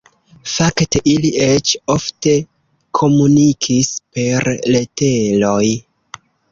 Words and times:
Fakte, 0.53 1.01
ili 1.11 1.31
eĉ 1.49 1.73
ofte 1.97 2.33
komunikis 3.01 3.95
per 4.19 4.53
leteroj. 4.77 5.65